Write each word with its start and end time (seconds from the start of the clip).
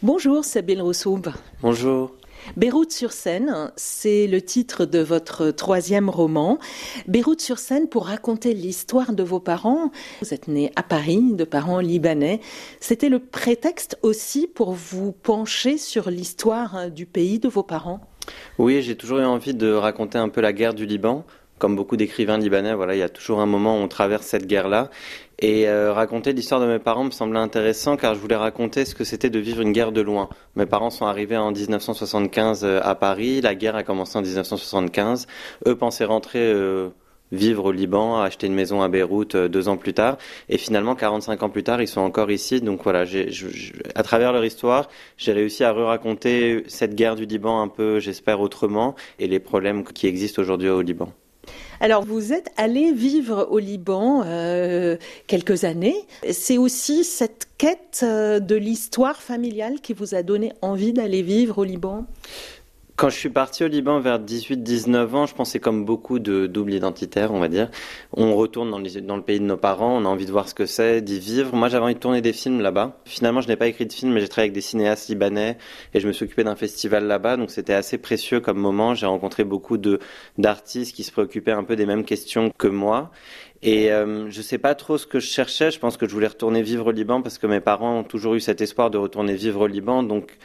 Bonjour 0.00 0.44
Sabine 0.44 0.80
Roussoub. 0.80 1.22
Bonjour. 1.60 2.14
Beyrouth 2.56 2.92
sur 2.92 3.10
Seine, 3.10 3.72
c'est 3.74 4.28
le 4.28 4.40
titre 4.40 4.84
de 4.84 5.00
votre 5.00 5.50
troisième 5.50 6.08
roman. 6.08 6.60
Beyrouth 7.08 7.40
sur 7.40 7.58
Seine 7.58 7.88
pour 7.88 8.06
raconter 8.06 8.54
l'histoire 8.54 9.12
de 9.12 9.24
vos 9.24 9.40
parents. 9.40 9.90
Vous 10.22 10.32
êtes 10.32 10.46
né 10.46 10.70
à 10.76 10.84
Paris, 10.84 11.32
de 11.32 11.42
parents 11.42 11.80
libanais. 11.80 12.38
C'était 12.78 13.08
le 13.08 13.18
prétexte 13.18 13.98
aussi 14.02 14.46
pour 14.46 14.70
vous 14.70 15.10
pencher 15.10 15.78
sur 15.78 16.10
l'histoire 16.10 16.92
du 16.92 17.04
pays 17.04 17.40
de 17.40 17.48
vos 17.48 17.64
parents 17.64 18.00
Oui, 18.58 18.82
j'ai 18.82 18.96
toujours 18.96 19.18
eu 19.18 19.24
envie 19.24 19.54
de 19.54 19.72
raconter 19.72 20.18
un 20.18 20.28
peu 20.28 20.40
la 20.40 20.52
guerre 20.52 20.74
du 20.74 20.86
Liban 20.86 21.24
comme 21.58 21.76
beaucoup 21.76 21.96
d'écrivains 21.96 22.38
libanais, 22.38 22.74
voilà, 22.74 22.94
il 22.94 22.98
y 22.98 23.02
a 23.02 23.08
toujours 23.08 23.40
un 23.40 23.46
moment 23.46 23.76
où 23.76 23.82
on 23.82 23.88
traverse 23.88 24.26
cette 24.26 24.46
guerre-là. 24.46 24.90
Et 25.40 25.68
euh, 25.68 25.92
raconter 25.92 26.32
l'histoire 26.32 26.60
de 26.60 26.66
mes 26.66 26.80
parents 26.80 27.04
me 27.04 27.12
semblait 27.12 27.38
intéressant 27.38 27.96
car 27.96 28.14
je 28.14 28.18
voulais 28.18 28.34
raconter 28.34 28.84
ce 28.84 28.96
que 28.96 29.04
c'était 29.04 29.30
de 29.30 29.38
vivre 29.38 29.60
une 29.60 29.70
guerre 29.70 29.92
de 29.92 30.00
loin. 30.00 30.28
Mes 30.56 30.66
parents 30.66 30.90
sont 30.90 31.06
arrivés 31.06 31.36
en 31.36 31.52
1975 31.52 32.64
euh, 32.64 32.80
à 32.82 32.96
Paris, 32.96 33.40
la 33.40 33.54
guerre 33.54 33.76
a 33.76 33.84
commencé 33.84 34.18
en 34.18 34.22
1975. 34.22 35.28
Eux 35.68 35.76
pensaient 35.76 36.04
rentrer 36.04 36.40
euh, 36.40 36.88
vivre 37.30 37.66
au 37.66 37.72
Liban, 37.72 38.20
acheter 38.20 38.48
une 38.48 38.54
maison 38.54 38.82
à 38.82 38.88
Beyrouth 38.88 39.36
deux 39.36 39.68
ans 39.68 39.76
plus 39.76 39.94
tard. 39.94 40.18
Et 40.48 40.58
finalement, 40.58 40.96
45 40.96 41.40
ans 41.44 41.50
plus 41.50 41.62
tard, 41.62 41.80
ils 41.80 41.86
sont 41.86 42.00
encore 42.00 42.32
ici. 42.32 42.60
Donc 42.60 42.82
voilà, 42.82 43.04
à 43.94 44.02
travers 44.02 44.32
leur 44.32 44.44
histoire, 44.44 44.88
j'ai 45.16 45.32
réussi 45.32 45.62
à 45.62 45.72
re-raconter 45.72 46.64
cette 46.66 46.96
guerre 46.96 47.14
du 47.14 47.26
Liban 47.26 47.62
un 47.62 47.68
peu, 47.68 48.00
j'espère, 48.00 48.40
autrement 48.40 48.96
et 49.20 49.28
les 49.28 49.38
problèmes 49.38 49.84
qui 49.84 50.08
existent 50.08 50.42
aujourd'hui 50.42 50.68
au 50.68 50.80
Liban. 50.80 51.12
Alors, 51.80 52.04
vous 52.04 52.32
êtes 52.32 52.50
allé 52.56 52.92
vivre 52.92 53.46
au 53.50 53.58
Liban 53.58 54.22
euh, 54.24 54.96
quelques 55.26 55.64
années. 55.64 55.96
C'est 56.30 56.58
aussi 56.58 57.04
cette 57.04 57.46
quête 57.56 58.00
euh, 58.02 58.40
de 58.40 58.56
l'histoire 58.56 59.22
familiale 59.22 59.80
qui 59.80 59.92
vous 59.92 60.14
a 60.14 60.22
donné 60.22 60.52
envie 60.60 60.92
d'aller 60.92 61.22
vivre 61.22 61.58
au 61.58 61.64
Liban? 61.64 62.04
Quand 62.98 63.10
je 63.10 63.16
suis 63.16 63.30
parti 63.30 63.62
au 63.62 63.68
Liban 63.68 64.00
vers 64.00 64.18
18-19 64.18 65.14
ans, 65.14 65.26
je 65.26 65.32
pensais 65.32 65.60
comme 65.60 65.84
beaucoup 65.84 66.18
de 66.18 66.48
double 66.48 66.74
identitaires, 66.74 67.32
on 67.32 67.38
va 67.38 67.46
dire. 67.46 67.70
On 68.12 68.34
retourne 68.34 68.72
dans, 68.72 68.78
le 68.80 69.22
pays 69.22 69.38
de 69.38 69.44
nos 69.44 69.56
parents, 69.56 69.96
on 69.96 70.04
a 70.04 70.08
envie 70.08 70.26
de 70.26 70.32
voir 70.32 70.48
ce 70.48 70.54
que 70.54 70.66
c'est, 70.66 71.00
d'y 71.00 71.20
vivre. 71.20 71.54
Moi, 71.54 71.68
j'avais 71.68 71.84
envie 71.84 71.94
de 71.94 72.00
tourner 72.00 72.22
des 72.22 72.32
films 72.32 72.60
là-bas. 72.60 72.98
Finalement, 73.04 73.40
je 73.40 73.46
n'ai 73.46 73.54
pas 73.54 73.68
écrit 73.68 73.86
de 73.86 73.92
film, 73.92 74.12
mais 74.12 74.20
j'ai 74.20 74.26
travaillé 74.26 74.48
avec 74.48 74.54
des 74.54 74.62
cinéastes 74.62 75.08
libanais 75.08 75.58
et 75.94 76.00
je 76.00 76.08
me 76.08 76.12
suis 76.12 76.24
occupé 76.24 76.42
d'un 76.42 76.56
festival 76.56 77.06
là-bas, 77.06 77.36
donc 77.36 77.52
c'était 77.52 77.72
assez 77.72 77.98
précieux 77.98 78.40
comme 78.40 78.58
moment. 78.58 78.96
J'ai 78.96 79.06
rencontré 79.06 79.44
beaucoup 79.44 79.78
d'artistes 80.36 80.96
qui 80.96 81.04
se 81.04 81.12
préoccupaient 81.12 81.52
un 81.52 81.62
peu 81.62 81.76
des 81.76 81.86
mêmes 81.86 82.04
questions 82.04 82.50
que 82.58 82.66
moi. 82.66 83.12
Et 83.62 83.92
euh, 83.92 84.28
je 84.28 84.42
sais 84.42 84.58
pas 84.58 84.74
trop 84.74 84.98
ce 84.98 85.06
que 85.06 85.20
je 85.20 85.28
cherchais. 85.28 85.70
Je 85.70 85.78
pense 85.78 85.98
que 85.98 86.08
je 86.08 86.12
voulais 86.12 86.26
retourner 86.26 86.62
vivre 86.62 86.88
au 86.88 86.92
Liban 86.92 87.22
parce 87.22 87.38
que 87.38 87.46
mes 87.46 87.60
parents 87.60 88.00
ont 88.00 88.04
toujours 88.04 88.34
eu 88.34 88.40
cet 88.40 88.60
espoir 88.60 88.90
de 88.90 88.98
retourner 88.98 89.36
vivre 89.36 89.60
au 89.60 89.66
Liban. 89.68 90.02
Donc 90.02 90.36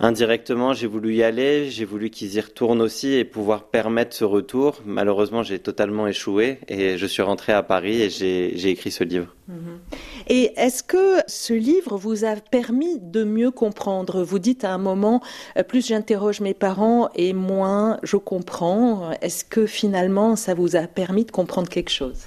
indirectement, 0.00 0.72
j'ai 0.72 0.86
voulu 0.86 1.14
y 1.14 1.22
aller, 1.22 1.70
j'ai 1.70 1.84
voulu 1.84 2.10
qu'ils 2.10 2.34
y 2.34 2.40
retournent 2.40 2.82
aussi 2.82 3.14
et 3.14 3.24
pouvoir 3.24 3.64
permettre 3.64 4.14
ce 4.14 4.24
retour. 4.24 4.80
Malheureusement, 4.84 5.42
j'ai 5.42 5.58
totalement 5.58 6.06
échoué 6.06 6.58
et 6.68 6.98
je 6.98 7.06
suis 7.06 7.22
rentré 7.22 7.52
à 7.52 7.62
Paris 7.62 8.02
et 8.02 8.10
j'ai 8.10 8.68
écrit 8.68 8.90
ce 8.90 9.04
livre. 9.04 9.34
Mm-hmm. 9.50 9.98
Et 10.28 10.52
est-ce 10.56 10.82
que 10.82 11.20
ce 11.26 11.52
livre 11.52 11.96
vous 11.96 12.24
a 12.24 12.36
permis 12.36 12.98
de 13.00 13.24
mieux 13.24 13.50
comprendre? 13.50 14.22
Vous 14.22 14.38
dites 14.38 14.64
à 14.64 14.72
un 14.72 14.78
moment, 14.78 15.22
euh, 15.56 15.62
plus 15.62 15.86
j'interroge 15.86 16.40
mes 16.40 16.54
parents 16.54 17.08
et 17.14 17.32
moins 17.32 17.98
je 18.02 18.16
comprends. 18.16 19.12
Est-ce 19.22 19.44
que 19.44 19.66
finalement, 19.66 20.36
ça 20.36 20.54
vous 20.54 20.76
a 20.76 20.82
permis 20.82 21.24
de 21.24 21.30
comprendre 21.30 21.68
quelque 21.68 21.90
chose? 21.90 22.26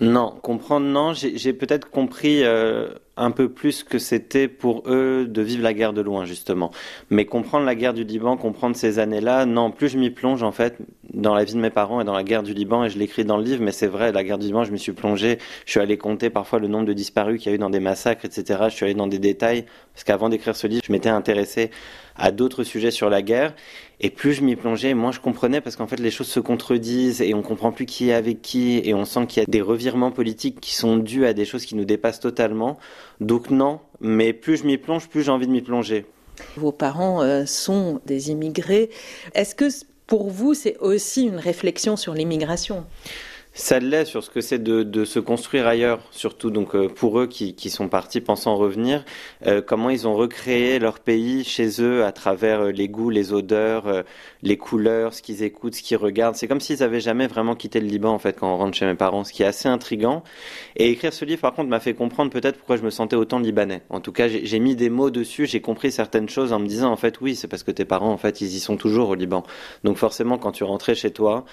Non, 0.00 0.34
comprendre, 0.42 0.86
non. 0.86 1.14
J'ai 1.14 1.52
peut-être 1.52 1.88
compris 1.88 2.44
euh, 2.44 2.88
un 3.16 3.30
peu 3.30 3.48
plus 3.48 3.82
que 3.82 3.98
c'était 3.98 4.48
pour 4.48 4.82
eux 4.86 5.26
de 5.26 5.42
vivre 5.42 5.62
la 5.62 5.72
guerre 5.72 5.92
de 5.92 6.00
loin, 6.00 6.24
justement. 6.24 6.70
Mais 7.10 7.24
comprendre 7.24 7.64
la 7.64 7.74
guerre 7.74 7.94
du 7.94 8.04
Liban, 8.04 8.36
comprendre 8.36 8.76
ces 8.76 8.98
années-là, 8.98 9.46
non, 9.46 9.70
plus 9.70 9.88
je 9.88 9.98
m'y 9.98 10.10
plonge, 10.10 10.42
en 10.42 10.52
fait, 10.52 10.76
dans 11.14 11.34
la 11.34 11.44
vie 11.44 11.54
de 11.54 11.58
mes 11.58 11.70
parents 11.70 12.00
et 12.00 12.04
dans 12.04 12.12
la 12.12 12.24
guerre 12.24 12.42
du 12.42 12.52
Liban, 12.52 12.84
et 12.84 12.90
je 12.90 12.98
l'écris 12.98 13.24
dans 13.24 13.38
le 13.38 13.44
livre, 13.44 13.62
mais 13.62 13.72
c'est 13.72 13.86
vrai, 13.86 14.12
la 14.12 14.22
guerre 14.22 14.38
du 14.38 14.46
Liban, 14.46 14.64
je 14.64 14.72
m'y 14.72 14.78
suis 14.78 14.92
plongé. 14.92 15.38
Je 15.64 15.70
suis 15.70 15.80
allé 15.80 15.96
compter 15.96 16.30
parfois 16.30 16.58
le 16.58 16.68
nombre 16.68 16.86
de 16.86 16.92
disparus 16.92 17.40
qu'il 17.40 17.50
y 17.50 17.52
a 17.52 17.56
eu 17.56 17.58
dans 17.58 17.70
des 17.70 17.80
massacres, 17.80 18.24
etc. 18.24 18.64
Je 18.68 18.74
suis 18.74 18.84
allé 18.84 18.94
dans 18.94 19.06
des 19.06 19.18
détails, 19.18 19.64
parce 19.94 20.04
qu'avant 20.04 20.28
d'écrire 20.28 20.56
ce 20.56 20.66
livre, 20.66 20.82
je 20.86 20.92
m'étais 20.92 21.08
intéressé 21.08 21.70
à 22.18 22.30
d'autres 22.30 22.64
sujets 22.64 22.90
sur 22.90 23.10
la 23.10 23.22
guerre. 23.22 23.54
Et 24.00 24.10
plus 24.10 24.34
je 24.34 24.42
m'y 24.42 24.56
plongeais, 24.56 24.92
moins 24.94 25.12
je 25.12 25.20
comprenais 25.20 25.62
parce 25.62 25.76
qu'en 25.76 25.86
fait 25.86 25.98
les 25.98 26.10
choses 26.10 26.26
se 26.26 26.40
contredisent 26.40 27.22
et 27.22 27.32
on 27.32 27.40
comprend 27.40 27.72
plus 27.72 27.86
qui 27.86 28.10
est 28.10 28.12
avec 28.12 28.42
qui 28.42 28.80
et 28.84 28.92
on 28.92 29.06
sent 29.06 29.26
qu'il 29.26 29.40
y 29.40 29.42
a 29.42 29.46
des 29.46 29.62
revirements 29.62 30.10
politiques 30.10 30.60
qui 30.60 30.74
sont 30.74 30.98
dus 30.98 31.24
à 31.24 31.32
des 31.32 31.46
choses 31.46 31.64
qui 31.64 31.74
nous 31.76 31.86
dépassent 31.86 32.20
totalement. 32.20 32.78
Donc 33.20 33.50
non, 33.50 33.80
mais 34.00 34.32
plus 34.32 34.58
je 34.58 34.66
m'y 34.66 34.78
plonge, 34.78 35.08
plus 35.08 35.22
j'ai 35.22 35.30
envie 35.30 35.46
de 35.46 35.52
m'y 35.52 35.62
plonger. 35.62 36.06
Vos 36.56 36.72
parents 36.72 37.22
euh, 37.22 37.46
sont 37.46 38.00
des 38.06 38.30
immigrés. 38.30 38.90
Est-ce 39.34 39.54
que 39.54 39.66
pour 40.06 40.30
vous 40.30 40.54
c'est 40.54 40.76
aussi 40.78 41.24
une 41.24 41.38
réflexion 41.38 41.96
sur 41.96 42.14
l'immigration? 42.14 42.84
Ça 43.56 43.78
l'est 43.78 44.04
sur 44.04 44.22
ce 44.22 44.28
que 44.28 44.42
c'est 44.42 44.58
de, 44.58 44.82
de, 44.82 45.06
se 45.06 45.18
construire 45.18 45.66
ailleurs, 45.66 46.00
surtout 46.10 46.50
donc 46.50 46.76
euh, 46.76 46.88
pour 46.88 47.18
eux 47.18 47.26
qui, 47.26 47.54
qui, 47.54 47.70
sont 47.70 47.88
partis 47.88 48.20
pensant 48.20 48.54
revenir, 48.54 49.02
euh, 49.46 49.62
comment 49.62 49.88
ils 49.88 50.06
ont 50.06 50.14
recréé 50.14 50.78
leur 50.78 51.00
pays 51.00 51.42
chez 51.42 51.80
eux 51.80 52.04
à 52.04 52.12
travers 52.12 52.66
euh, 52.66 52.70
les 52.70 52.86
goûts, 52.88 53.08
les 53.08 53.32
odeurs, 53.32 54.04
les 54.42 54.58
couleurs, 54.58 55.14
ce 55.14 55.22
qu'ils 55.22 55.42
écoutent, 55.42 55.74
ce 55.74 55.82
qu'ils 55.82 55.96
regardent. 55.96 56.36
C'est 56.36 56.48
comme 56.48 56.60
s'ils 56.60 56.82
avaient 56.82 57.00
jamais 57.00 57.26
vraiment 57.26 57.54
quitté 57.54 57.80
le 57.80 57.86
Liban 57.86 58.10
en 58.10 58.18
fait 58.18 58.38
quand 58.38 58.52
on 58.52 58.58
rentre 58.58 58.76
chez 58.76 58.84
mes 58.84 58.94
parents, 58.94 59.24
ce 59.24 59.32
qui 59.32 59.42
est 59.42 59.46
assez 59.46 59.68
intrigant. 59.70 60.22
Et 60.76 60.90
écrire 60.90 61.14
ce 61.14 61.24
livre 61.24 61.40
par 61.40 61.54
contre 61.54 61.70
m'a 61.70 61.80
fait 61.80 61.94
comprendre 61.94 62.30
peut-être 62.30 62.58
pourquoi 62.58 62.76
je 62.76 62.82
me 62.82 62.90
sentais 62.90 63.16
autant 63.16 63.38
libanais. 63.38 63.80
En 63.88 64.00
tout 64.00 64.12
cas, 64.12 64.28
j'ai 64.28 64.58
mis 64.58 64.76
des 64.76 64.90
mots 64.90 65.10
dessus, 65.10 65.46
j'ai 65.46 65.62
compris 65.62 65.90
certaines 65.90 66.28
choses 66.28 66.52
en 66.52 66.58
me 66.58 66.66
disant 66.66 66.92
en 66.92 66.96
fait 66.96 67.22
oui, 67.22 67.34
c'est 67.34 67.48
parce 67.48 67.62
que 67.62 67.70
tes 67.70 67.86
parents 67.86 68.12
en 68.12 68.18
fait 68.18 68.42
ils 68.42 68.54
y 68.54 68.60
sont 68.60 68.76
toujours 68.76 69.08
au 69.08 69.14
Liban. 69.14 69.44
Donc 69.82 69.96
forcément 69.96 70.36
quand 70.36 70.52
tu 70.52 70.64
rentrais 70.64 70.94
chez 70.94 71.10
toi 71.10 71.46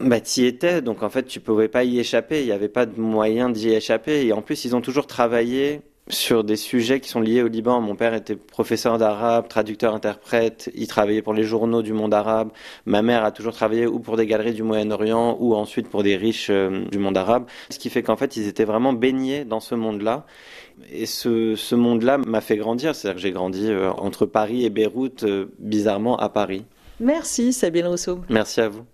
bah, 0.00 0.18
y 0.36 0.44
étais, 0.44 0.82
donc 0.82 1.02
en 1.02 1.10
fait, 1.10 1.24
tu 1.24 1.40
pouvais 1.40 1.68
pas 1.68 1.84
y 1.84 1.98
échapper. 1.98 2.40
Il 2.40 2.46
n'y 2.46 2.52
avait 2.52 2.68
pas 2.68 2.86
de 2.86 3.00
moyen 3.00 3.50
d'y 3.50 3.70
échapper. 3.70 4.26
Et 4.26 4.32
en 4.32 4.42
plus, 4.42 4.64
ils 4.64 4.74
ont 4.76 4.80
toujours 4.80 5.06
travaillé 5.06 5.82
sur 6.10 6.44
des 6.44 6.56
sujets 6.56 7.00
qui 7.00 7.08
sont 7.08 7.20
liés 7.20 7.42
au 7.42 7.48
Liban. 7.48 7.80
Mon 7.80 7.94
père 7.94 8.14
était 8.14 8.36
professeur 8.36 8.98
d'arabe, 8.98 9.48
traducteur-interprète. 9.48 10.70
Il 10.74 10.86
travaillait 10.86 11.22
pour 11.22 11.34
les 11.34 11.44
journaux 11.44 11.82
du 11.82 11.92
monde 11.92 12.14
arabe. 12.14 12.50
Ma 12.86 13.02
mère 13.02 13.24
a 13.24 13.30
toujours 13.30 13.52
travaillé 13.52 13.86
ou 13.86 13.98
pour 13.98 14.16
des 14.16 14.26
galeries 14.26 14.54
du 14.54 14.62
Moyen-Orient 14.62 15.36
ou 15.40 15.54
ensuite 15.54 15.88
pour 15.88 16.02
des 16.02 16.16
riches 16.16 16.48
euh, 16.50 16.84
du 16.90 16.98
monde 16.98 17.16
arabe. 17.16 17.44
Ce 17.70 17.78
qui 17.78 17.90
fait 17.90 18.02
qu'en 18.02 18.16
fait, 18.16 18.36
ils 18.36 18.46
étaient 18.46 18.64
vraiment 18.64 18.92
baignés 18.92 19.44
dans 19.44 19.60
ce 19.60 19.74
monde-là. 19.74 20.24
Et 20.90 21.06
ce, 21.06 21.54
ce 21.56 21.74
monde-là 21.74 22.18
m'a 22.18 22.40
fait 22.40 22.56
grandir. 22.56 22.94
C'est-à-dire 22.94 23.16
que 23.16 23.22
j'ai 23.22 23.32
grandi 23.32 23.66
euh, 23.68 23.90
entre 23.90 24.26
Paris 24.26 24.64
et 24.64 24.70
Beyrouth, 24.70 25.24
euh, 25.24 25.46
bizarrement 25.58 26.16
à 26.16 26.28
Paris. 26.28 26.64
Merci 27.00 27.52
Sabine 27.52 27.86
Rousseau. 27.86 28.20
Merci 28.28 28.60
à 28.60 28.68
vous. 28.68 28.84